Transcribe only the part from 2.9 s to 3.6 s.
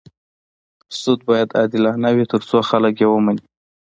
یې ومني.